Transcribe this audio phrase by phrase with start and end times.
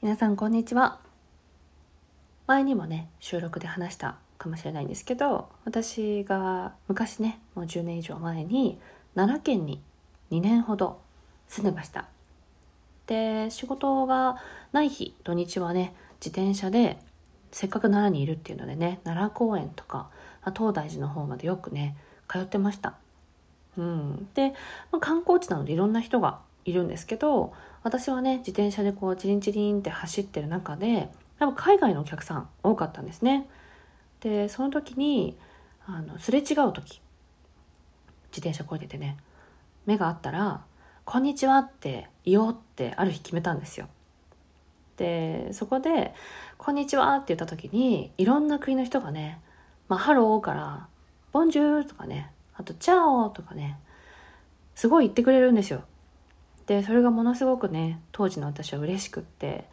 [0.00, 1.00] 皆さんこんにちは。
[2.46, 8.78] 前にもね収録で話したかもしれないんですけど私が昔ねもう10年以上前に
[9.16, 9.82] 奈良県に
[10.30, 11.00] 2年ほど
[11.48, 12.06] 住んでました。
[13.08, 14.36] で仕事が
[14.70, 15.92] ない日土日はね
[16.24, 16.98] 自転車で
[17.50, 20.10] せっかく奈良にいるっていうのでね奈良公園とか
[20.56, 21.96] 東大寺の方までよくね
[22.28, 22.94] 通ってました。
[23.76, 24.50] うん、で、
[24.92, 26.38] まあ、観光地なのでいろんな人が
[26.70, 33.46] いるんですけど私はね自転車でこうチリンチリンって走ってる中でやっぱ海外のお客さん多かったんですね。
[34.20, 35.36] でその時に
[35.86, 37.00] あのすれ違う時
[38.30, 39.16] 自転車こいでてね
[39.86, 40.64] 目があったら
[41.04, 43.88] 「こんにちは」って言おうってある日決めたんですよ。
[44.96, 46.12] でそこで
[46.58, 49.40] 「こんにちは」って言った時にいろんな国の人がね
[49.88, 50.88] 「まあ、ハロー」から
[51.32, 53.78] 「Bonjour」とかねあと「チャオ」とかね
[54.74, 55.82] すごい言ってくれるんですよ。
[56.68, 59.64] でそれがものすごくね当時の私は嬉しくって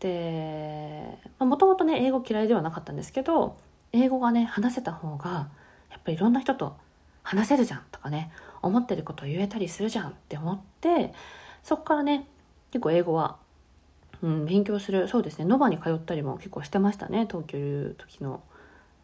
[0.00, 3.56] でもともとね英語嫌いではなかったんですけど
[3.92, 5.48] 英語がね話せた方が
[5.90, 6.76] やっぱりいろんな人と
[7.22, 8.30] 話せるじゃんとかね
[8.60, 11.14] 思ってることを言えたりするじゃんって思って
[11.62, 12.26] そこからね
[12.70, 13.36] 結構英語は、
[14.20, 18.42] うん、勉強するそうですねノバに通ったりも結構してましたね東京いる時の。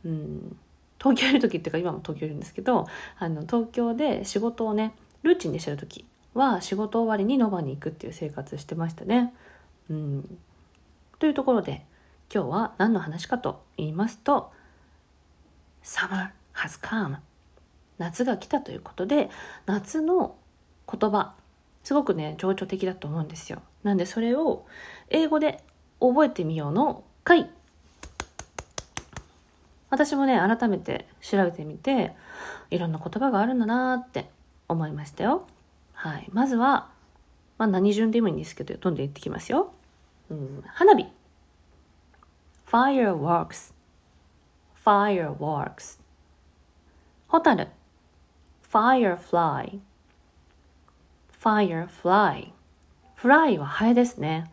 [0.04, 0.56] うん
[1.00, 2.86] 東京いる時っていうか今も東京いるんですけど
[3.18, 9.34] あの東京で仕事をねルーチンでしてる時は仕事終わりにノバに行くっていう生活してましたね。
[9.90, 10.38] うん、
[11.18, 11.84] というところで
[12.32, 14.52] 今日は何の話かと言いますと
[15.82, 17.18] Summer has come
[17.98, 19.28] 夏が来たということで
[19.66, 20.36] 夏の
[20.90, 21.34] 言葉
[21.84, 23.62] すごくね情緒的だと思うんですよ。
[23.82, 24.64] なんでそれを
[25.10, 25.62] 英語で
[26.00, 27.50] 覚えてみようの回
[29.90, 32.12] 私もね改めて調べてみて
[32.70, 34.30] いろんな言葉があるんだなって
[34.68, 35.46] 思いましたよ。
[35.92, 36.28] はい。
[36.32, 36.90] まずは、
[37.58, 39.72] まあ何順でもいいんですけど、どんどん言ってきますよ。
[40.30, 41.06] うん、花火。
[42.66, 43.72] fireworks,
[44.84, 46.00] fireworks.
[47.28, 47.68] ホタル。
[48.72, 49.80] firefly,
[51.42, 52.52] firefly.
[53.16, 54.50] fly はハエですね。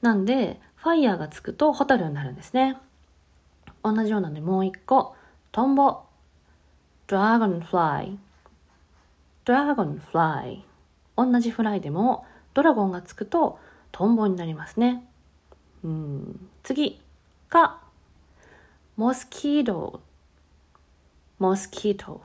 [0.00, 2.76] なんで、ファイヤーがつくとホタルになるんですね。
[3.82, 5.14] 同じようなのでもう一個、
[5.52, 6.08] トンボ。
[7.08, 8.18] dragonfly,
[9.46, 10.67] dragonfly
[11.18, 12.24] 同じフライでも
[12.54, 13.58] ドラゴンがつくと
[13.92, 15.04] トンボになりますね。
[15.82, 16.48] うん。
[16.62, 17.00] 次。
[17.50, 17.80] が
[18.96, 20.00] モスキート。
[21.38, 22.20] モスキート。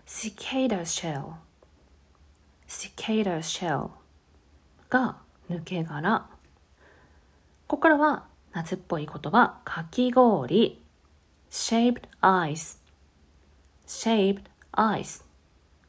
[0.04, 1.32] cicada shell。
[2.68, 3.90] シケイダシェル
[4.90, 5.16] が
[5.50, 6.26] 抜け殻。
[7.66, 10.82] ここからは夏っぽい言葉、かき氷。
[11.50, 12.78] shaped ice。
[13.86, 15.24] shaped ice。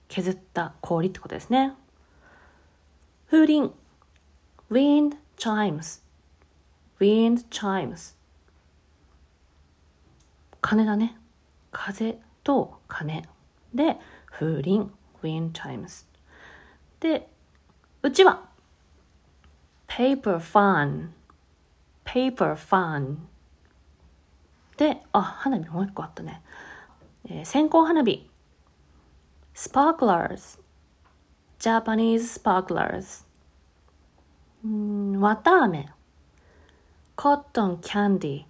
[0.08, 1.74] 削った氷ってことですね。
[3.30, 3.72] 風鈴
[4.72, 6.02] wind chimes
[7.02, 8.16] wind chimes
[10.62, 11.18] 鐘だね
[11.72, 13.28] 風と鐘
[13.74, 13.98] で
[14.28, 14.92] 風鈴
[15.24, 16.06] wind chimes
[17.00, 17.28] で
[18.04, 18.44] うちは
[19.88, 21.10] paper fan
[22.06, 23.16] paper fan
[24.78, 26.44] であ花火もう一個あったね、
[27.26, 28.30] えー、線香花火
[29.56, 30.60] sparklers
[31.60, 33.26] Japanese sparklers
[34.64, 35.90] うん綿飴
[37.22, 38.44] コットンキャンディー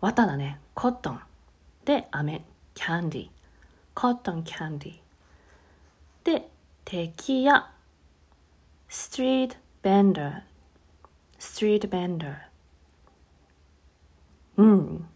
[0.00, 0.58] 綿だね。
[0.72, 1.20] コットン
[1.84, 2.42] で飴。
[2.72, 3.28] キャンディー
[3.92, 4.96] コットンキャンディー
[6.24, 6.48] で
[6.86, 7.70] 敵や
[8.88, 10.42] ストリートベンダー
[11.38, 12.32] ストリートベンダー
[14.56, 15.06] うん。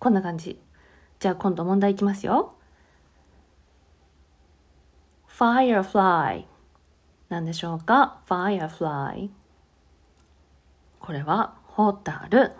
[0.00, 0.58] こんな感じ。
[1.20, 2.56] じゃあ今度問題いきますよ。
[5.28, 6.46] firefly
[7.28, 9.43] 何でしょうか？firefly
[11.04, 12.52] これはホタル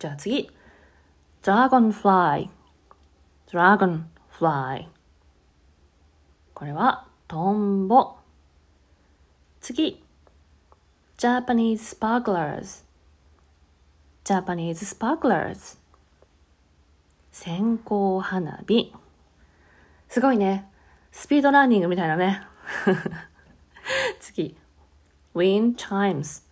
[0.00, 0.50] じゃあ次
[1.40, 2.48] dragonfly
[3.46, 4.88] dragonfly
[6.52, 8.16] これはトンボ
[9.60, 10.02] 次
[11.16, 12.84] Japanese sparklers
[14.24, 15.78] Japanese sparklers
[17.30, 18.92] 線香花火
[20.08, 20.68] すごいね
[21.12, 22.42] スピードランニングみたいなね。
[24.18, 24.56] 次。
[25.36, 26.45] wind chimes.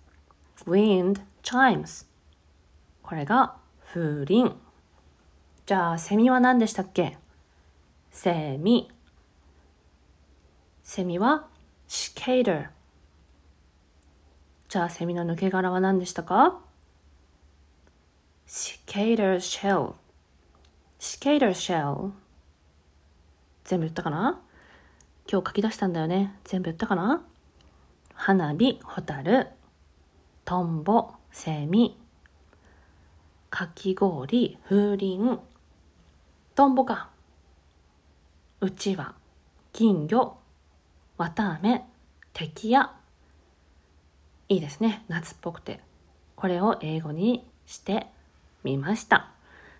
[0.66, 2.06] Wind chimes.
[3.02, 3.56] これが
[3.92, 4.52] 風鈴。
[5.66, 7.18] じゃあ、セミは何でしたっけ？
[8.10, 8.90] セミ。
[10.82, 11.48] セミは
[11.88, 12.68] シケーター。
[14.68, 16.60] じゃあ、セミの抜け殻は何でしたか？
[18.46, 19.94] シケーターシェル。
[20.98, 22.12] シケーターシェル。
[23.64, 24.40] 全部言ったかな？
[25.30, 26.34] 今日書き出したんだよね。
[26.44, 27.22] 全部言ったかな？
[28.12, 29.48] 花火、ホタル、
[30.44, 31.98] トンボ、セミ、
[33.48, 35.38] かき氷、風鈴、
[36.54, 37.08] トンボか。
[38.60, 39.14] うちわ、
[39.72, 40.36] 金魚、
[41.16, 41.86] わたあめ、
[42.34, 42.92] 敵や。
[44.50, 45.06] いいですね。
[45.08, 45.80] 夏っぽくて。
[46.36, 48.08] これを英語にして
[48.64, 49.30] みました。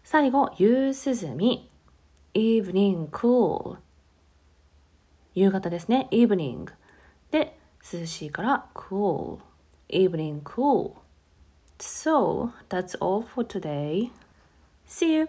[0.03, 1.71] 最後、夕涼み、
[2.33, 3.77] evening cool。
[5.35, 6.09] 夕方ですね。
[6.11, 6.73] evening。
[7.31, 7.59] で、
[7.93, 9.41] 涼しいから cool。
[9.95, 11.03] Evening cool.
[11.79, 14.11] So, that's all for today.
[14.87, 15.29] See you!